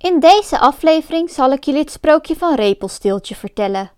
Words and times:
In 0.00 0.20
deze 0.20 0.58
aflevering 0.58 1.30
zal 1.30 1.52
ik 1.52 1.64
jullie 1.64 1.80
het 1.80 1.90
sprookje 1.90 2.36
van 2.36 2.54
Repelsteeltje 2.54 3.34
vertellen. 3.34 3.90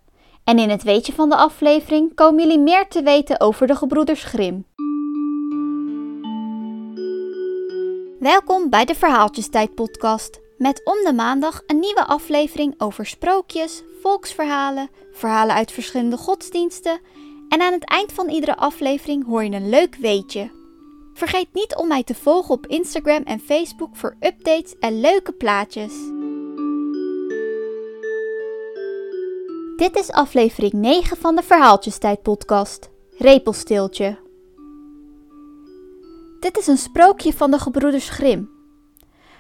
En 0.45 0.59
in 0.59 0.71
het 0.71 0.83
weetje 0.83 1.13
van 1.13 1.29
de 1.29 1.37
aflevering 1.37 2.15
komen 2.15 2.43
jullie 2.43 2.59
meer 2.59 2.89
te 2.89 3.03
weten 3.03 3.41
over 3.41 3.67
de 3.67 3.77
gebroeders 3.77 4.25
Grim. 4.25 4.67
Welkom 8.19 8.71
bij 8.71 8.85
de 8.85 8.95
Verhaaltjestijd 8.95 9.75
podcast. 9.75 10.41
Met 10.59 10.85
om 10.85 11.05
de 11.05 11.13
maandag 11.13 11.63
een 11.67 11.79
nieuwe 11.79 12.05
aflevering 12.07 12.75
over 12.79 13.07
sprookjes, 13.07 13.83
volksverhalen, 14.01 14.91
verhalen 15.13 15.55
uit 15.55 15.73
verschillende 15.73 16.17
godsdiensten. 16.17 17.01
En 17.49 17.61
aan 17.61 17.73
het 17.73 17.85
eind 17.85 18.13
van 18.13 18.29
iedere 18.29 18.57
aflevering 18.57 19.27
hoor 19.27 19.45
je 19.45 19.51
een 19.51 19.69
leuk 19.69 19.95
weetje. 19.95 20.62
Vergeet 21.15 21.49
niet 21.53 21.77
om 21.77 21.89
mij 21.89 22.03
te 22.03 22.15
volgen 22.15 22.55
op 22.55 22.67
Instagram 22.67 23.23
en 23.23 23.41
Facebook 23.41 23.97
voor 23.97 24.17
updates 24.21 24.79
en 24.79 25.01
leuke 25.01 25.33
plaatjes. 25.33 25.93
Dit 29.77 29.97
is 29.97 30.11
aflevering 30.11 30.73
9 30.73 31.17
van 31.17 31.37
de 31.37 31.43
Verhaaltjestijd 31.43 32.23
podcast. 32.23 32.91
Repelsteeltje. 33.19 34.19
Dit 36.41 36.59
is 36.59 36.67
een 36.67 36.79
sprookje 36.79 37.33
van 37.33 37.51
de 37.51 37.59
gebroeders 37.59 38.09
Grim. 38.09 38.51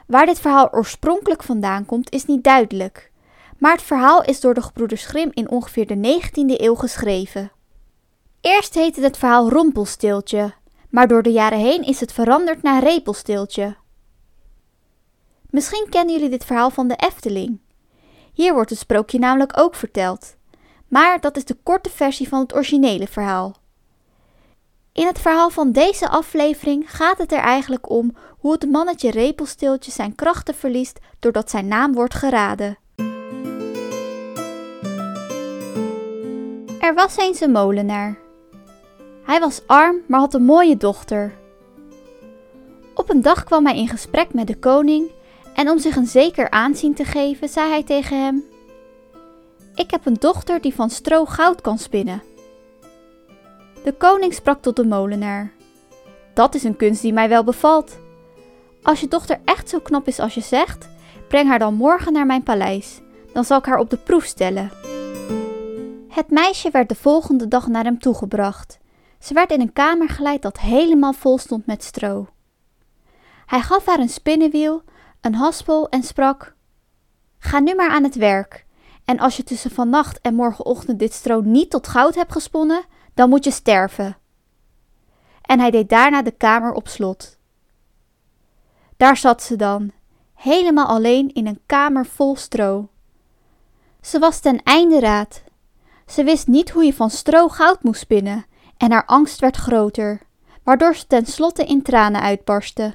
Waar 0.06 0.26
dit 0.26 0.40
verhaal 0.40 0.72
oorspronkelijk 0.72 1.42
vandaan 1.42 1.84
komt 1.84 2.10
is 2.10 2.24
niet 2.24 2.44
duidelijk, 2.44 3.12
maar 3.58 3.72
het 3.72 3.82
verhaal 3.82 4.24
is 4.24 4.40
door 4.40 4.54
de 4.54 4.62
gebroeders 4.62 5.06
Grim 5.06 5.30
in 5.32 5.50
ongeveer 5.50 5.86
de 5.86 6.20
19e 6.20 6.60
eeuw 6.60 6.74
geschreven. 6.74 7.52
Eerst 8.40 8.74
heette 8.74 9.00
het 9.00 9.16
verhaal 9.16 9.50
Rompelsteeltje, 9.50 10.54
maar 10.92 11.08
door 11.08 11.22
de 11.22 11.32
jaren 11.32 11.58
heen 11.58 11.82
is 11.82 12.00
het 12.00 12.12
veranderd 12.12 12.62
naar 12.62 12.82
Repelsteeltje. 12.82 13.76
Misschien 15.50 15.86
kennen 15.90 16.14
jullie 16.14 16.30
dit 16.30 16.44
verhaal 16.44 16.70
van 16.70 16.88
de 16.88 16.96
Efteling. 16.96 17.60
Hier 18.32 18.54
wordt 18.54 18.70
het 18.70 18.78
sprookje 18.78 19.18
namelijk 19.18 19.58
ook 19.58 19.74
verteld, 19.74 20.36
maar 20.88 21.20
dat 21.20 21.36
is 21.36 21.44
de 21.44 21.56
korte 21.62 21.90
versie 21.90 22.28
van 22.28 22.40
het 22.40 22.54
originele 22.54 23.06
verhaal. 23.06 23.54
In 24.92 25.06
het 25.06 25.18
verhaal 25.18 25.50
van 25.50 25.72
deze 25.72 26.08
aflevering 26.08 26.96
gaat 26.96 27.18
het 27.18 27.32
er 27.32 27.38
eigenlijk 27.38 27.90
om 27.90 28.16
hoe 28.38 28.52
het 28.52 28.70
mannetje 28.70 29.10
Repelsteeltje 29.10 29.90
zijn 29.90 30.14
krachten 30.14 30.54
verliest 30.54 30.98
doordat 31.18 31.50
zijn 31.50 31.68
naam 31.68 31.92
wordt 31.92 32.14
geraden. 32.14 32.78
Er 36.80 36.94
was 36.94 37.16
eens 37.16 37.40
een 37.40 37.52
molenaar. 37.52 38.18
Hij 39.24 39.40
was 39.40 39.62
arm, 39.66 39.96
maar 40.06 40.20
had 40.20 40.34
een 40.34 40.44
mooie 40.44 40.76
dochter. 40.76 41.34
Op 42.94 43.10
een 43.10 43.22
dag 43.22 43.44
kwam 43.44 43.66
hij 43.66 43.76
in 43.76 43.88
gesprek 43.88 44.34
met 44.34 44.46
de 44.46 44.58
koning 44.58 45.10
en 45.54 45.68
om 45.68 45.78
zich 45.78 45.96
een 45.96 46.06
zeker 46.06 46.50
aanzien 46.50 46.94
te 46.94 47.04
geven, 47.04 47.48
zei 47.48 47.68
hij 47.68 47.82
tegen 47.82 48.22
hem: 48.22 48.44
Ik 49.74 49.90
heb 49.90 50.06
een 50.06 50.16
dochter 50.18 50.60
die 50.60 50.74
van 50.74 50.90
stro 50.90 51.24
goud 51.24 51.60
kan 51.60 51.78
spinnen. 51.78 52.22
De 53.84 53.92
koning 53.92 54.34
sprak 54.34 54.62
tot 54.62 54.76
de 54.76 54.84
molenaar: 54.84 55.52
Dat 56.34 56.54
is 56.54 56.64
een 56.64 56.76
kunst 56.76 57.02
die 57.02 57.12
mij 57.12 57.28
wel 57.28 57.44
bevalt. 57.44 57.98
Als 58.82 59.00
je 59.00 59.08
dochter 59.08 59.40
echt 59.44 59.68
zo 59.68 59.78
knap 59.78 60.06
is 60.06 60.18
als 60.18 60.34
je 60.34 60.40
zegt, 60.40 60.88
breng 61.28 61.48
haar 61.48 61.58
dan 61.58 61.74
morgen 61.74 62.12
naar 62.12 62.26
mijn 62.26 62.42
paleis. 62.42 63.00
Dan 63.32 63.44
zal 63.44 63.58
ik 63.58 63.64
haar 63.64 63.78
op 63.78 63.90
de 63.90 63.96
proef 63.96 64.24
stellen. 64.24 64.70
Het 66.08 66.30
meisje 66.30 66.70
werd 66.70 66.88
de 66.88 66.94
volgende 66.94 67.48
dag 67.48 67.66
naar 67.66 67.84
hem 67.84 67.98
toegebracht. 67.98 68.80
Ze 69.22 69.34
werd 69.34 69.50
in 69.50 69.60
een 69.60 69.72
kamer 69.72 70.08
geleid 70.08 70.42
dat 70.42 70.58
helemaal 70.58 71.12
vol 71.12 71.38
stond 71.38 71.66
met 71.66 71.84
stro. 71.84 72.28
Hij 73.46 73.60
gaf 73.60 73.86
haar 73.86 73.98
een 73.98 74.08
spinnenwiel, 74.08 74.82
een 75.20 75.34
haspel 75.34 75.88
en 75.88 76.02
sprak: 76.02 76.54
Ga 77.38 77.58
nu 77.58 77.74
maar 77.74 77.90
aan 77.90 78.02
het 78.02 78.14
werk. 78.14 78.66
En 79.04 79.18
als 79.18 79.36
je 79.36 79.44
tussen 79.44 79.70
vannacht 79.70 80.20
en 80.20 80.34
morgenochtend 80.34 80.98
dit 80.98 81.12
stro 81.12 81.40
niet 81.40 81.70
tot 81.70 81.88
goud 81.88 82.14
hebt 82.14 82.32
gesponnen, 82.32 82.84
dan 83.14 83.28
moet 83.28 83.44
je 83.44 83.50
sterven. 83.50 84.16
En 85.42 85.60
hij 85.60 85.70
deed 85.70 85.88
daarna 85.88 86.22
de 86.22 86.30
kamer 86.30 86.72
op 86.72 86.88
slot. 86.88 87.38
Daar 88.96 89.16
zat 89.16 89.42
ze 89.42 89.56
dan, 89.56 89.92
helemaal 90.34 90.86
alleen 90.86 91.34
in 91.34 91.46
een 91.46 91.60
kamer 91.66 92.06
vol 92.06 92.36
stro. 92.36 92.88
Ze 94.00 94.18
was 94.18 94.40
ten 94.40 94.62
einde 94.62 95.00
raad. 95.00 95.42
Ze 96.06 96.24
wist 96.24 96.46
niet 96.46 96.70
hoe 96.70 96.84
je 96.84 96.94
van 96.94 97.10
stro 97.10 97.48
goud 97.48 97.82
moest 97.82 98.00
spinnen 98.00 98.50
en 98.82 98.90
haar 98.90 99.04
angst 99.06 99.40
werd 99.40 99.56
groter, 99.56 100.20
waardoor 100.62 100.94
ze 100.94 101.06
tenslotte 101.06 101.64
in 101.64 101.82
tranen 101.82 102.20
uitbarstte. 102.20 102.94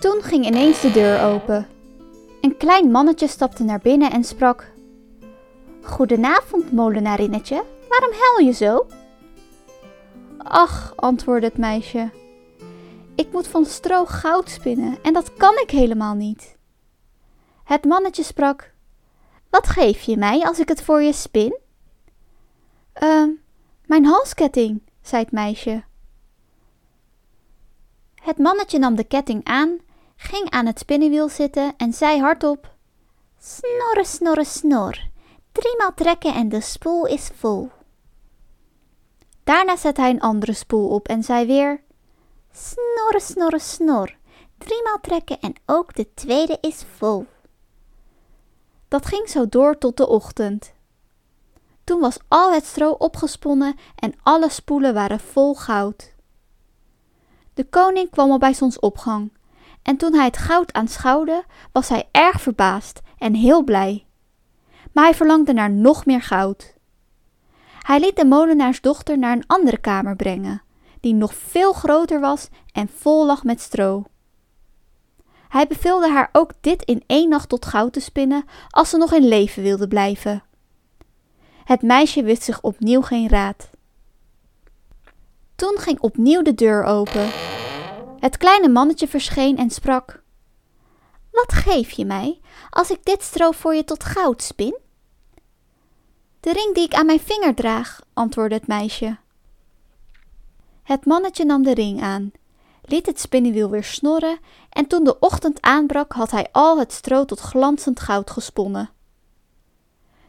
Toen 0.00 0.22
ging 0.22 0.46
ineens 0.46 0.80
de 0.80 0.90
deur 0.90 1.22
open. 1.22 1.66
Een 2.40 2.56
klein 2.56 2.90
mannetje 2.90 3.26
stapte 3.26 3.64
naar 3.64 3.78
binnen 3.78 4.10
en 4.10 4.24
sprak: 4.24 4.72
Goedenavond, 5.82 6.72
molenarinnetje, 6.72 7.64
waarom 7.88 8.10
huil 8.10 8.46
je 8.46 8.52
zo? 8.52 8.86
Ach, 10.38 10.92
antwoordde 10.96 11.46
het 11.46 11.58
meisje, 11.58 12.10
ik 13.14 13.32
moet 13.32 13.46
van 13.46 13.64
stro 13.64 14.04
goud 14.04 14.50
spinnen 14.50 14.98
en 15.02 15.12
dat 15.12 15.34
kan 15.34 15.54
ik 15.62 15.70
helemaal 15.70 16.14
niet. 16.14 16.56
Het 17.64 17.84
mannetje 17.84 18.22
sprak: 18.22 18.72
Wat 19.50 19.66
geef 19.68 20.02
je 20.02 20.16
mij 20.16 20.40
als 20.40 20.58
ik 20.58 20.68
het 20.68 20.82
voor 20.82 21.02
je 21.02 21.12
spin? 21.12 21.60
Ehm, 22.92 23.28
mijn 23.92 24.04
halsketting, 24.04 24.82
zei 25.02 25.22
het 25.22 25.32
meisje. 25.32 25.84
Het 28.14 28.38
mannetje 28.38 28.78
nam 28.78 28.94
de 28.94 29.04
ketting 29.04 29.44
aan, 29.44 29.78
ging 30.16 30.50
aan 30.50 30.66
het 30.66 30.78
spinnenwiel 30.78 31.28
zitten 31.28 31.74
en 31.76 31.92
zei 31.92 32.20
hardop: 32.20 32.74
Snorre, 33.38 34.04
snorre, 34.04 34.44
snor. 34.44 34.98
Driemaal 35.52 35.94
trekken 35.94 36.34
en 36.34 36.48
de 36.48 36.60
spoel 36.60 37.06
is 37.06 37.30
vol. 37.34 37.70
Daarna 39.44 39.76
zette 39.76 40.00
hij 40.00 40.10
een 40.10 40.20
andere 40.20 40.52
spoel 40.52 40.88
op 40.88 41.08
en 41.08 41.22
zei 41.22 41.46
weer: 41.46 41.82
Snorre, 42.52 43.20
snorre, 43.20 43.58
snor. 43.58 44.16
Driemaal 44.58 45.00
trekken 45.00 45.40
en 45.40 45.54
ook 45.66 45.94
de 45.94 46.14
tweede 46.14 46.58
is 46.60 46.84
vol. 46.96 47.26
Dat 48.88 49.06
ging 49.06 49.28
zo 49.28 49.48
door 49.48 49.78
tot 49.78 49.96
de 49.96 50.08
ochtend. 50.08 50.72
Toen 51.84 52.00
was 52.00 52.18
al 52.28 52.52
het 52.52 52.64
stro 52.64 52.90
opgesponnen 52.90 53.74
en 53.96 54.14
alle 54.22 54.50
spoelen 54.50 54.94
waren 54.94 55.20
vol 55.20 55.54
goud. 55.54 56.14
De 57.54 57.64
koning 57.64 58.10
kwam 58.10 58.30
al 58.30 58.38
bij 58.38 58.54
zonsopgang 58.54 59.30
en 59.82 59.96
toen 59.96 60.14
hij 60.14 60.24
het 60.24 60.36
goud 60.36 60.72
aanschouwde, 60.72 61.44
was 61.72 61.88
hij 61.88 62.08
erg 62.10 62.40
verbaasd 62.40 63.00
en 63.18 63.34
heel 63.34 63.64
blij. 63.64 64.06
Maar 64.92 65.04
hij 65.04 65.14
verlangde 65.14 65.52
naar 65.52 65.70
nog 65.70 66.06
meer 66.06 66.22
goud. 66.22 66.74
Hij 67.78 68.00
liet 68.00 68.16
de 68.16 68.24
molenaarsdochter 68.24 69.18
naar 69.18 69.36
een 69.36 69.46
andere 69.46 69.78
kamer 69.78 70.16
brengen, 70.16 70.62
die 71.00 71.14
nog 71.14 71.34
veel 71.34 71.72
groter 71.72 72.20
was 72.20 72.48
en 72.72 72.88
vol 72.88 73.26
lag 73.26 73.44
met 73.44 73.60
stro. 73.60 74.04
Hij 75.48 75.66
beveelde 75.66 76.08
haar 76.08 76.28
ook 76.32 76.52
dit 76.60 76.82
in 76.82 77.02
één 77.06 77.28
nacht 77.28 77.48
tot 77.48 77.66
goud 77.66 77.92
te 77.92 78.00
spinnen 78.00 78.44
als 78.70 78.90
ze 78.90 78.96
nog 78.96 79.12
in 79.12 79.28
leven 79.28 79.62
wilde 79.62 79.88
blijven. 79.88 80.42
Het 81.64 81.82
meisje 81.82 82.22
wist 82.22 82.42
zich 82.42 82.60
opnieuw 82.60 83.02
geen 83.02 83.28
raad. 83.28 83.70
Toen 85.54 85.78
ging 85.78 86.00
opnieuw 86.00 86.42
de 86.42 86.54
deur 86.54 86.84
open. 86.84 87.30
Het 88.18 88.36
kleine 88.36 88.68
mannetje 88.68 89.08
verscheen 89.08 89.58
en 89.58 89.70
sprak: 89.70 90.22
Wat 91.30 91.52
geef 91.52 91.90
je 91.90 92.04
mij 92.04 92.40
als 92.70 92.90
ik 92.90 93.04
dit 93.04 93.22
stro 93.22 93.50
voor 93.50 93.74
je 93.74 93.84
tot 93.84 94.04
goud 94.04 94.42
spin? 94.42 94.78
De 96.40 96.52
ring 96.52 96.74
die 96.74 96.84
ik 96.84 96.94
aan 96.94 97.06
mijn 97.06 97.20
vinger 97.20 97.54
draag, 97.54 98.00
antwoordde 98.12 98.54
het 98.54 98.66
meisje. 98.66 99.16
Het 100.82 101.06
mannetje 101.06 101.44
nam 101.44 101.62
de 101.62 101.74
ring 101.74 102.02
aan, 102.02 102.32
liet 102.82 103.06
het 103.06 103.20
spinnenwiel 103.20 103.70
weer 103.70 103.84
snorren 103.84 104.38
en 104.70 104.86
toen 104.86 105.04
de 105.04 105.18
ochtend 105.18 105.60
aanbrak 105.60 106.12
had 106.12 106.30
hij 106.30 106.48
al 106.52 106.78
het 106.78 106.92
stro 106.92 107.24
tot 107.24 107.40
glanzend 107.40 108.00
goud 108.00 108.30
gesponnen. 108.30 108.90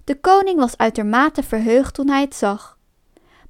De 0.04 0.20
koning 0.20 0.60
was 0.60 0.78
uitermate 0.78 1.44
verheugd 1.44 1.94
toen 1.94 2.10
hij 2.10 2.22
het 2.22 2.36
zag. 2.36 2.78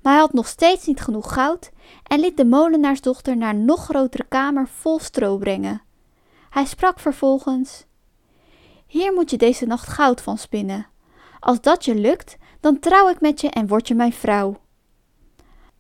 Maar 0.01 0.13
hij 0.13 0.21
had 0.21 0.33
nog 0.33 0.47
steeds 0.47 0.85
niet 0.85 1.01
genoeg 1.01 1.33
goud 1.33 1.71
en 2.03 2.19
liet 2.19 2.37
de 2.37 2.45
molenaarsdochter 2.45 3.37
naar 3.37 3.53
een 3.53 3.65
nog 3.65 3.83
grotere 3.83 4.25
kamer 4.29 4.67
vol 4.67 4.99
stro 4.99 5.37
brengen. 5.37 5.81
Hij 6.49 6.65
sprak 6.65 6.99
vervolgens: 6.99 7.85
Hier 8.87 9.13
moet 9.13 9.29
je 9.29 9.37
deze 9.37 9.65
nacht 9.65 9.87
goud 9.87 10.21
van 10.21 10.37
spinnen. 10.37 10.87
Als 11.39 11.61
dat 11.61 11.85
je 11.85 11.95
lukt, 11.95 12.37
dan 12.59 12.79
trouw 12.79 13.09
ik 13.09 13.21
met 13.21 13.41
je 13.41 13.49
en 13.49 13.67
word 13.67 13.87
je 13.87 13.95
mijn 13.95 14.13
vrouw. 14.13 14.61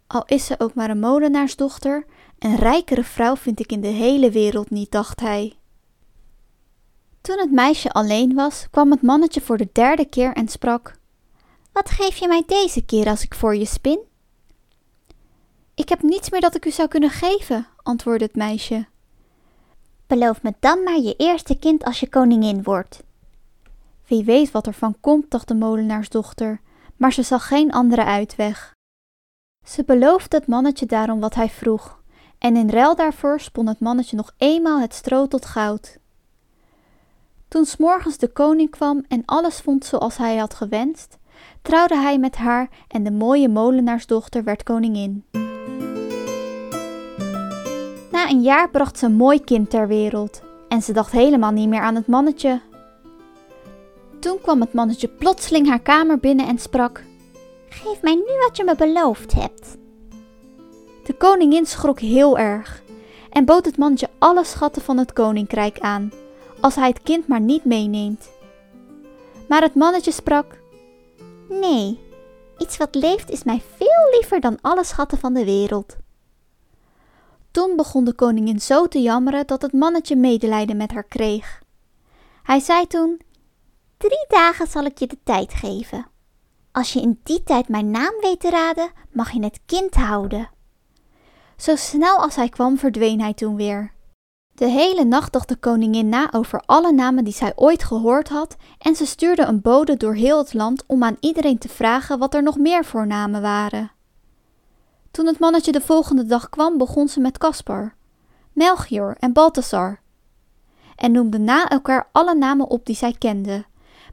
Al 0.07 0.23
is 0.25 0.45
ze 0.45 0.55
ook 0.57 0.73
maar 0.73 0.89
een 0.89 0.99
molenaarsdochter, 0.99 2.05
een 2.39 2.55
rijkere 2.55 3.03
vrouw 3.03 3.35
vind 3.35 3.59
ik 3.59 3.71
in 3.71 3.81
de 3.81 3.87
hele 3.87 4.31
wereld 4.31 4.69
niet, 4.69 4.91
dacht 4.91 5.19
hij. 5.19 5.57
Toen 7.23 7.39
het 7.39 7.51
meisje 7.51 7.91
alleen 7.91 8.33
was, 8.33 8.67
kwam 8.69 8.91
het 8.91 9.01
mannetje 9.01 9.41
voor 9.41 9.57
de 9.57 9.69
derde 9.71 10.05
keer 10.05 10.33
en 10.33 10.47
sprak: 10.47 10.95
Wat 11.71 11.89
geef 11.89 12.17
je 12.17 12.27
mij 12.27 12.43
deze 12.47 12.85
keer 12.85 13.07
als 13.07 13.23
ik 13.23 13.35
voor 13.35 13.55
je 13.55 13.65
spin? 13.65 13.99
Ik 15.75 15.89
heb 15.89 16.01
niets 16.01 16.29
meer 16.29 16.41
dat 16.41 16.55
ik 16.55 16.65
u 16.65 16.71
zou 16.71 16.87
kunnen 16.87 17.09
geven, 17.09 17.67
antwoordde 17.83 18.25
het 18.25 18.35
meisje. 18.35 18.85
Beloof 20.07 20.41
me 20.41 20.53
dan 20.59 20.83
maar 20.83 20.99
je 20.99 21.15
eerste 21.17 21.59
kind 21.59 21.83
als 21.83 21.99
je 21.99 22.09
koningin 22.09 22.63
wordt. 22.63 23.03
Wie 24.07 24.23
weet 24.23 24.51
wat 24.51 24.67
er 24.67 24.73
van 24.73 24.99
komt, 24.99 25.31
dacht 25.31 25.47
de 25.47 25.55
molenaarsdochter, 25.55 26.61
maar 26.95 27.13
ze 27.13 27.23
zag 27.23 27.47
geen 27.47 27.71
andere 27.71 28.03
uitweg. 28.03 28.71
Ze 29.65 29.83
beloofde 29.83 30.37
het 30.37 30.47
mannetje 30.47 30.85
daarom 30.85 31.19
wat 31.19 31.35
hij 31.35 31.49
vroeg, 31.49 32.01
en 32.37 32.55
in 32.55 32.69
ruil 32.69 32.95
daarvoor 32.95 33.39
spon 33.39 33.67
het 33.67 33.79
mannetje 33.79 34.15
nog 34.15 34.33
eenmaal 34.37 34.79
het 34.79 34.93
stro 34.93 35.27
tot 35.27 35.45
goud. 35.45 36.01
Toen 37.53 37.65
s'morgens 37.65 38.17
de 38.17 38.27
koning 38.27 38.69
kwam 38.69 39.03
en 39.07 39.23
alles 39.25 39.59
vond 39.59 39.85
zoals 39.85 40.17
hij 40.17 40.37
had 40.37 40.53
gewenst, 40.53 41.17
trouwde 41.61 41.95
hij 41.95 42.17
met 42.19 42.35
haar 42.35 42.69
en 42.87 43.03
de 43.03 43.11
mooie 43.11 43.49
molenaarsdochter 43.49 44.43
werd 44.43 44.63
koningin. 44.63 45.23
Na 48.11 48.29
een 48.29 48.41
jaar 48.41 48.69
bracht 48.69 48.97
ze 48.97 49.05
een 49.05 49.13
mooi 49.13 49.43
kind 49.43 49.69
ter 49.69 49.87
wereld 49.87 50.41
en 50.67 50.81
ze 50.81 50.93
dacht 50.93 51.11
helemaal 51.11 51.51
niet 51.51 51.69
meer 51.69 51.81
aan 51.81 51.95
het 51.95 52.07
mannetje. 52.07 52.61
Toen 54.19 54.41
kwam 54.41 54.61
het 54.61 54.73
mannetje 54.73 55.07
plotseling 55.07 55.67
haar 55.67 55.81
kamer 55.81 56.19
binnen 56.19 56.47
en 56.47 56.59
sprak: 56.59 57.03
Geef 57.69 58.01
mij 58.01 58.15
nu 58.15 58.37
wat 58.47 58.57
je 58.57 58.63
me 58.63 58.75
beloofd 58.75 59.33
hebt. 59.33 59.77
De 61.03 61.13
koningin 61.13 61.65
schrok 61.65 61.99
heel 61.99 62.37
erg 62.37 62.83
en 63.29 63.45
bood 63.45 63.65
het 63.65 63.77
mannetje 63.77 64.09
alle 64.19 64.43
schatten 64.43 64.81
van 64.81 64.97
het 64.97 65.13
koninkrijk 65.13 65.79
aan, 65.79 66.11
als 66.63 66.75
hij 66.75 66.87
het 66.87 67.03
kind 67.03 67.27
maar 67.27 67.41
niet 67.41 67.65
meeneemt. 67.65 68.29
Maar 69.47 69.61
het 69.61 69.75
mannetje 69.75 70.11
sprak: 70.11 70.59
Nee, 71.49 71.99
iets 72.57 72.77
wat 72.77 72.95
leeft 72.95 73.29
is 73.29 73.43
mij 73.43 73.61
veel 73.75 74.09
liever 74.11 74.39
dan 74.39 74.57
alle 74.61 74.83
schatten 74.83 75.17
van 75.17 75.33
de 75.33 75.45
wereld. 75.45 75.95
Toen 77.51 77.75
begon 77.75 78.03
de 78.03 78.13
koningin 78.13 78.61
zo 78.61 78.87
te 78.87 79.01
jammeren 79.01 79.47
dat 79.47 79.61
het 79.61 79.73
mannetje 79.73 80.15
medelijden 80.15 80.77
met 80.77 80.91
haar 80.91 81.03
kreeg. 81.03 81.61
Hij 82.43 82.59
zei 82.59 82.87
toen: 82.87 83.21
Drie 83.97 84.25
dagen 84.27 84.67
zal 84.67 84.83
ik 84.83 84.97
je 84.97 85.07
de 85.07 85.17
tijd 85.23 85.53
geven. 85.53 86.07
Als 86.71 86.93
je 86.93 87.01
in 87.01 87.19
die 87.23 87.43
tijd 87.43 87.67
mijn 87.67 87.91
naam 87.91 88.13
weet 88.21 88.39
te 88.39 88.49
raden, 88.49 88.91
mag 89.11 89.31
je 89.31 89.43
het 89.43 89.59
kind 89.65 89.95
houden. 89.95 90.49
Zo 91.57 91.75
snel 91.75 92.17
als 92.17 92.35
hij 92.35 92.49
kwam, 92.49 92.77
verdween 92.77 93.21
hij 93.21 93.33
toen 93.33 93.55
weer. 93.55 93.92
De 94.55 94.65
hele 94.65 95.03
nacht 95.03 95.33
dacht 95.33 95.47
de 95.47 95.55
koningin 95.55 96.09
na 96.09 96.33
over 96.33 96.63
alle 96.65 96.91
namen 96.91 97.23
die 97.23 97.33
zij 97.33 97.53
ooit 97.55 97.83
gehoord 97.83 98.29
had, 98.29 98.55
en 98.77 98.95
ze 98.95 99.05
stuurde 99.05 99.41
een 99.41 99.61
bode 99.61 99.97
door 99.97 100.13
heel 100.13 100.37
het 100.37 100.53
land 100.53 100.83
om 100.87 101.03
aan 101.03 101.17
iedereen 101.19 101.57
te 101.57 101.69
vragen 101.69 102.19
wat 102.19 102.33
er 102.33 102.43
nog 102.43 102.57
meer 102.57 102.85
voor 102.85 103.07
namen 103.07 103.41
waren. 103.41 103.91
Toen 105.11 105.25
het 105.25 105.39
mannetje 105.39 105.71
de 105.71 105.81
volgende 105.81 106.25
dag 106.25 106.49
kwam, 106.49 106.77
begon 106.77 107.07
ze 107.07 107.19
met 107.19 107.37
Caspar, 107.37 107.95
Melchior 108.51 109.15
en 109.19 109.33
Balthasar, 109.33 110.01
en 110.95 111.11
noemde 111.11 111.37
na 111.37 111.69
elkaar 111.69 112.09
alle 112.11 112.35
namen 112.35 112.69
op 112.69 112.85
die 112.85 112.95
zij 112.95 113.15
kende. 113.17 113.65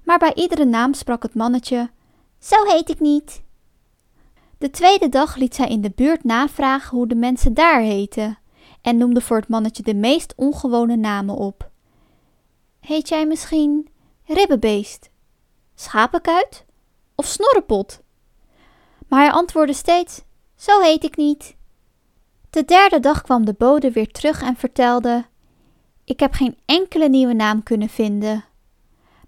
Maar 0.04 0.18
bij 0.18 0.34
iedere 0.34 0.64
naam 0.64 0.94
sprak 0.94 1.22
het 1.22 1.34
mannetje: 1.34 1.90
Zo 2.38 2.64
heet 2.64 2.90
ik 2.90 3.00
niet. 3.00 3.42
De 4.58 4.70
tweede 4.70 5.08
dag 5.08 5.36
liet 5.36 5.54
zij 5.54 5.68
in 5.68 5.80
de 5.80 5.92
buurt 5.94 6.24
navragen 6.24 6.96
hoe 6.96 7.06
de 7.06 7.14
mensen 7.14 7.54
daar 7.54 7.80
heten 7.80 8.38
en 8.82 8.96
noemde 8.96 9.20
voor 9.20 9.36
het 9.36 9.48
mannetje 9.48 9.82
de 9.82 9.94
meest 9.94 10.34
ongewone 10.36 10.96
namen 10.96 11.34
op. 11.34 11.70
Heet 12.80 13.08
jij 13.08 13.26
misschien 13.26 13.88
ribbenbeest, 14.24 15.10
schapenkuit 15.74 16.64
of 17.14 17.26
snorrepot? 17.26 18.00
Maar 19.08 19.20
hij 19.20 19.30
antwoordde 19.30 19.74
steeds: 19.74 20.22
Zo 20.56 20.80
heet 20.80 21.04
ik 21.04 21.16
niet. 21.16 21.56
De 22.50 22.64
derde 22.64 23.00
dag 23.00 23.22
kwam 23.22 23.44
de 23.44 23.54
bode 23.58 23.90
weer 23.90 24.12
terug 24.12 24.42
en 24.42 24.56
vertelde: 24.56 25.24
Ik 26.04 26.20
heb 26.20 26.32
geen 26.32 26.58
enkele 26.64 27.08
nieuwe 27.08 27.34
naam 27.34 27.62
kunnen 27.62 27.88
vinden. 27.88 28.44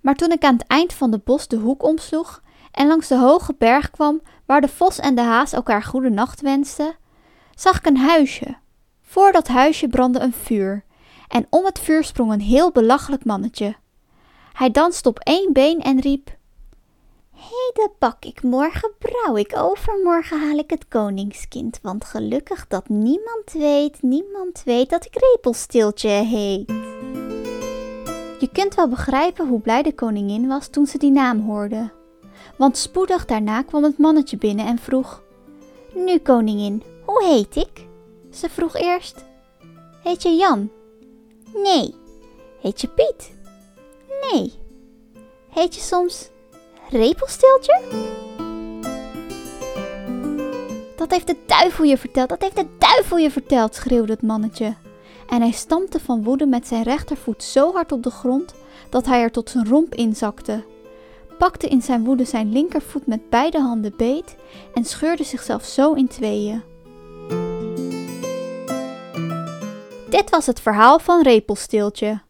Maar 0.01 0.15
toen 0.15 0.33
ik 0.33 0.45
aan 0.45 0.57
het 0.57 0.67
eind 0.67 0.93
van 0.93 1.11
de 1.11 1.19
bos 1.19 1.49
de 1.49 1.57
hoek 1.57 1.83
omsloeg 1.83 2.43
en 2.73 2.87
langs 2.87 3.09
de 3.09 3.19
hoge 3.19 3.55
berg 3.59 3.91
kwam 3.91 4.21
waar 4.47 4.61
de 4.61 4.69
vos 4.69 4.99
en 4.99 5.15
de 5.15 5.21
haas 5.21 5.53
elkaar 5.53 5.83
goede 5.83 6.11
nacht 6.11 6.41
wensten, 6.41 6.97
zag 7.55 7.77
ik 7.77 7.87
een 7.87 7.97
huisje. 7.97 8.57
Voor 9.13 9.33
dat 9.33 9.49
huisje 9.49 9.89
brandde 9.89 10.21
een 10.21 10.33
vuur 10.33 10.85
en 11.29 11.47
om 11.51 11.65
het 11.65 11.79
vuur 11.79 12.05
sprong 12.05 12.33
een 12.33 12.41
heel 12.41 12.71
belachelijk 12.71 13.25
mannetje. 13.25 13.75
Hij 14.53 14.71
danste 14.71 15.09
op 15.09 15.19
één 15.19 15.53
been 15.53 15.81
en 15.81 16.01
riep: 16.01 16.37
Heden 17.33 17.93
bak 17.99 18.25
ik, 18.25 18.43
morgen 18.43 18.91
brouw 18.99 19.37
ik, 19.37 19.53
overmorgen 19.57 20.41
haal 20.41 20.57
ik 20.57 20.71
het 20.71 20.89
koningskind, 20.89 21.79
want 21.83 22.05
gelukkig 22.05 22.67
dat 22.69 22.89
niemand 22.89 23.53
weet, 23.53 24.03
niemand 24.03 24.63
weet 24.65 24.91
dat 24.91 25.05
ik 25.05 25.15
Repelstiltje 25.15 26.09
heet. 26.09 26.71
Je 28.39 28.49
kunt 28.53 28.75
wel 28.75 28.89
begrijpen 28.89 29.49
hoe 29.49 29.61
blij 29.61 29.83
de 29.83 29.95
koningin 29.95 30.49
was 30.49 30.69
toen 30.69 30.87
ze 30.87 30.99
die 30.99 31.11
naam 31.11 31.41
hoorde. 31.41 31.91
Want 32.57 32.77
spoedig 32.77 33.25
daarna 33.25 33.63
kwam 33.63 33.85
het 33.85 33.99
mannetje 33.99 34.37
binnen 34.37 34.67
en 34.67 34.79
vroeg: 34.79 35.23
Nu, 35.95 36.19
koningin, 36.19 36.83
hoe 37.05 37.25
heet 37.25 37.57
ik? 37.57 37.91
Ze 38.33 38.49
vroeg 38.49 38.77
eerst: 38.77 39.25
Heet 40.03 40.23
je 40.23 40.31
Jan? 40.31 40.71
Nee. 41.55 41.95
Heet 42.61 42.81
je 42.81 42.89
Piet? 42.89 43.33
Nee. 44.31 44.53
Heet 45.51 45.75
je 45.75 45.81
soms 45.81 46.29
Repelstiltje? 46.91 47.81
Dat 50.97 51.11
heeft 51.11 51.27
de 51.27 51.37
duivel 51.47 51.85
je 51.85 51.99
verteld, 51.99 52.29
dat 52.29 52.43
heeft 52.43 52.57
de 52.57 52.67
duivel 52.79 53.17
je 53.17 53.31
verteld, 53.31 53.75
schreeuwde 53.75 54.13
het 54.13 54.23
mannetje. 54.23 54.75
En 55.29 55.41
hij 55.41 55.51
stampte 55.53 56.01
van 56.01 56.23
woede 56.23 56.47
met 56.47 56.67
zijn 56.67 56.83
rechtervoet 56.83 57.43
zo 57.43 57.73
hard 57.73 57.93
op 57.93 58.03
de 58.03 58.11
grond 58.11 58.55
dat 58.89 59.07
hij 59.07 59.23
er 59.23 59.31
tot 59.31 59.51
zijn 59.51 59.69
romp 59.69 59.95
inzakte 59.95 60.65
pakte 61.43 61.69
in 61.69 61.83
zijn 61.83 62.05
woede 62.05 62.25
zijn 62.25 62.53
linkervoet 62.53 63.07
met 63.07 63.31
beide 63.31 63.61
handen 63.61 63.95
beet 63.97 64.37
en 64.75 64.85
scheurde 64.85 65.25
zichzelf 65.25 65.65
zo 65.65 65.93
in 65.93 66.09
tweeën. 66.09 66.63
Dit 70.23 70.31
was 70.31 70.47
het 70.47 70.61
verhaal 70.61 70.99
van 70.99 71.23
Repelsteeltje. 71.23 72.21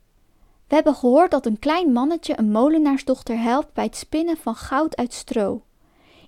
We 0.68 0.74
hebben 0.74 0.94
gehoord 0.94 1.30
dat 1.30 1.46
een 1.46 1.58
klein 1.58 1.92
mannetje 1.92 2.38
een 2.38 2.50
molenaarsdochter 2.50 3.38
helpt 3.38 3.72
bij 3.72 3.84
het 3.84 3.96
spinnen 3.96 4.36
van 4.36 4.54
goud 4.54 4.96
uit 4.96 5.12
stro. 5.12 5.62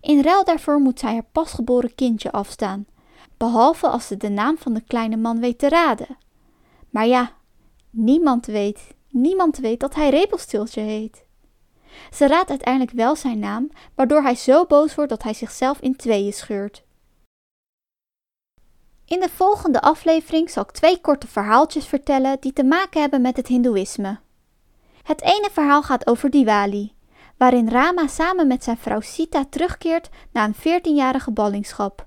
In 0.01 0.23
ruil 0.23 0.45
daarvoor 0.45 0.81
moet 0.81 0.99
zij 0.99 1.13
haar 1.13 1.27
pasgeboren 1.33 1.95
kindje 1.95 2.33
afstaan, 2.33 2.87
behalve 3.37 3.89
als 3.89 4.07
ze 4.07 4.17
de 4.17 4.29
naam 4.29 4.59
van 4.59 4.75
de 4.75 4.81
kleine 4.81 5.17
man 5.17 5.41
weet 5.41 5.59
te 5.59 5.69
raden. 5.69 6.17
Maar 6.91 7.07
ja, 7.07 7.33
niemand 7.91 8.47
weet, 8.47 8.81
niemand 9.11 9.57
weet 9.57 9.81
dat 9.81 9.95
hij 9.95 10.11
Repelsteeltje 10.11 10.81
heet. 10.81 11.25
Ze 12.11 12.27
raadt 12.27 12.51
uiteindelijk 12.51 12.93
wel 12.93 13.17
zijn 13.17 13.39
naam, 13.39 13.71
waardoor 13.95 14.23
hij 14.23 14.35
zo 14.35 14.65
boos 14.67 14.95
wordt 14.95 15.11
dat 15.11 15.23
hij 15.23 15.35
zichzelf 15.35 15.81
in 15.81 15.97
tweeën 15.97 16.33
scheurt. 16.33 16.83
In 19.07 19.21
de 19.21 19.29
volgende 19.35 19.81
aflevering 19.81 20.51
zal 20.51 20.63
ik 20.63 20.71
twee 20.71 21.01
korte 21.01 21.27
verhaaltjes 21.27 21.87
vertellen 21.87 22.37
die 22.41 22.53
te 22.53 22.65
maken 22.65 23.01
hebben 23.01 23.21
met 23.21 23.37
het 23.37 23.47
Hindoeïsme. 23.47 24.19
Het 25.03 25.23
ene 25.23 25.49
verhaal 25.53 25.83
gaat 25.83 26.07
over 26.07 26.31
Diwali, 26.31 26.95
waarin 27.37 27.69
Rama 27.69 28.07
samen 28.07 28.47
met 28.47 28.65
zijn 28.65 28.77
vrouw 28.77 29.01
Sita 29.01 29.45
terugkeert 29.51 30.09
na 30.33 30.45
een 30.45 30.55
14-jarige 30.55 31.31
ballingschap. 31.31 32.07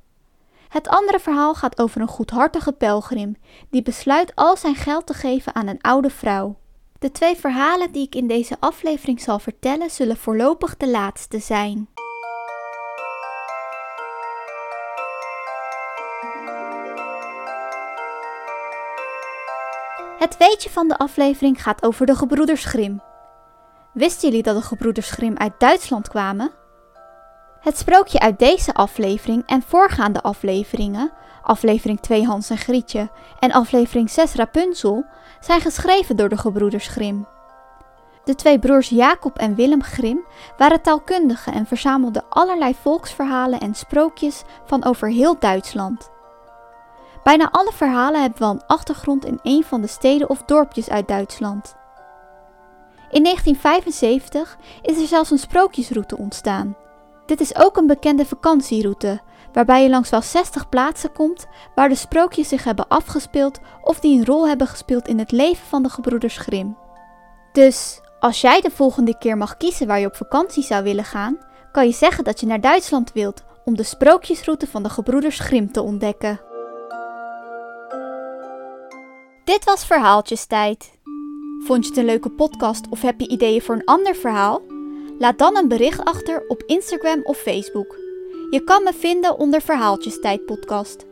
Het 0.69 0.87
andere 0.87 1.19
verhaal 1.19 1.53
gaat 1.53 1.81
over 1.81 2.01
een 2.01 2.07
goedhartige 2.07 2.71
pelgrim 2.71 3.35
die 3.69 3.81
besluit 3.81 4.35
al 4.35 4.57
zijn 4.57 4.75
geld 4.75 5.05
te 5.05 5.13
geven 5.13 5.55
aan 5.55 5.67
een 5.67 5.81
oude 5.81 6.09
vrouw. 6.09 6.57
De 6.99 7.11
twee 7.11 7.35
verhalen 7.35 7.91
die 7.91 8.05
ik 8.05 8.15
in 8.15 8.27
deze 8.27 8.57
aflevering 8.59 9.21
zal 9.21 9.39
vertellen 9.39 9.89
zullen 9.89 10.17
voorlopig 10.17 10.77
de 10.77 10.89
laatste 10.89 11.39
zijn. 11.39 11.87
Het 20.17 20.37
weetje 20.37 20.69
van 20.69 20.87
de 20.87 20.97
aflevering 20.97 21.63
gaat 21.63 21.83
over 21.83 22.05
de 22.05 22.15
gebroeders 22.15 22.65
Grim. 22.65 23.01
Wisten 23.93 24.27
jullie 24.29 24.43
dat 24.43 24.55
de 24.55 24.61
gebroeders 24.61 25.09
Grim 25.09 25.37
uit 25.37 25.53
Duitsland 25.57 26.07
kwamen? 26.07 26.51
Het 27.59 27.77
sprookje 27.77 28.19
uit 28.19 28.39
deze 28.39 28.73
aflevering 28.73 29.43
en 29.45 29.61
voorgaande 29.61 30.21
afleveringen, 30.21 31.11
aflevering 31.41 31.99
2 31.99 32.25
Hans 32.25 32.49
en 32.49 32.57
Grietje 32.57 33.09
en 33.39 33.51
aflevering 33.51 34.09
6 34.09 34.33
Rapunzel, 34.33 35.05
zijn 35.39 35.61
geschreven 35.61 36.15
door 36.15 36.29
de 36.29 36.37
gebroeders 36.37 36.87
Grim. 36.87 37.27
De 38.23 38.35
twee 38.35 38.59
broers 38.59 38.89
Jacob 38.89 39.37
en 39.37 39.55
Willem 39.55 39.83
Grim 39.83 40.25
waren 40.57 40.81
taalkundigen 40.81 41.53
en 41.53 41.65
verzamelden 41.65 42.29
allerlei 42.29 42.75
volksverhalen 42.81 43.59
en 43.59 43.75
sprookjes 43.75 44.43
van 44.65 44.85
over 44.85 45.09
heel 45.09 45.39
Duitsland. 45.39 46.09
Bijna 47.27 47.51
alle 47.51 47.71
verhalen 47.73 48.21
hebben 48.21 48.39
wel 48.39 48.49
een 48.49 48.65
achtergrond 48.67 49.25
in 49.25 49.39
een 49.43 49.63
van 49.63 49.81
de 49.81 49.87
steden 49.87 50.29
of 50.29 50.43
dorpjes 50.43 50.89
uit 50.89 51.07
Duitsland. 51.07 51.75
In 53.09 53.23
1975 53.23 54.57
is 54.81 55.01
er 55.01 55.07
zelfs 55.07 55.31
een 55.31 55.37
sprookjesroute 55.37 56.17
ontstaan. 56.17 56.75
Dit 57.25 57.39
is 57.39 57.55
ook 57.55 57.77
een 57.77 57.87
bekende 57.87 58.25
vakantieroute, 58.25 59.21
waarbij 59.53 59.83
je 59.83 59.89
langs 59.89 60.09
wel 60.09 60.21
60 60.21 60.69
plaatsen 60.69 61.11
komt 61.11 61.47
waar 61.75 61.89
de 61.89 61.95
sprookjes 61.95 62.47
zich 62.47 62.63
hebben 62.63 62.87
afgespeeld 62.87 63.59
of 63.81 63.99
die 63.99 64.19
een 64.19 64.25
rol 64.25 64.47
hebben 64.47 64.67
gespeeld 64.67 65.07
in 65.07 65.19
het 65.19 65.31
leven 65.31 65.67
van 65.67 65.83
de 65.83 65.89
gebroeders 65.89 66.37
Grimm. 66.37 66.77
Dus 67.51 68.01
als 68.19 68.41
jij 68.41 68.61
de 68.61 68.71
volgende 68.71 69.17
keer 69.17 69.37
mag 69.37 69.57
kiezen 69.57 69.87
waar 69.87 69.99
je 69.99 70.07
op 70.07 70.15
vakantie 70.15 70.63
zou 70.63 70.83
willen 70.83 71.05
gaan, 71.05 71.37
kan 71.71 71.85
je 71.85 71.93
zeggen 71.93 72.23
dat 72.23 72.39
je 72.39 72.45
naar 72.45 72.61
Duitsland 72.61 73.11
wilt 73.13 73.43
om 73.65 73.75
de 73.75 73.83
sprookjesroute 73.83 74.67
van 74.67 74.83
de 74.83 74.89
gebroeders 74.89 75.39
Grimm 75.39 75.71
te 75.71 75.81
ontdekken. 75.81 76.46
Dit 79.47 79.63
was 79.63 79.85
Verhaaltjestijd. 79.85 80.91
Vond 81.59 81.83
je 81.83 81.89
het 81.89 81.97
een 81.99 82.05
leuke 82.05 82.29
podcast 82.29 82.85
of 82.89 83.01
heb 83.01 83.19
je 83.19 83.27
ideeën 83.27 83.61
voor 83.61 83.75
een 83.75 83.85
ander 83.85 84.15
verhaal? 84.15 84.61
Laat 85.19 85.37
dan 85.37 85.57
een 85.57 85.67
bericht 85.67 86.05
achter 86.05 86.43
op 86.47 86.63
Instagram 86.65 87.21
of 87.23 87.37
Facebook. 87.37 87.95
Je 88.49 88.61
kan 88.65 88.83
me 88.83 88.93
vinden 88.93 89.37
onder 89.37 89.61
Verhaaltjestijd 89.61 90.45
podcast. 90.45 91.05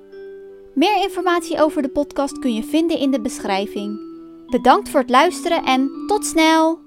Meer 0.73 1.01
informatie 1.01 1.61
over 1.61 1.81
de 1.81 1.89
podcast 1.89 2.39
kun 2.39 2.53
je 2.53 2.63
vinden 2.63 2.97
in 2.97 3.11
de 3.11 3.21
beschrijving. 3.21 3.99
Bedankt 4.47 4.89
voor 4.89 4.99
het 4.99 5.09
luisteren 5.09 5.63
en 5.63 5.91
tot 6.07 6.25
snel! 6.25 6.84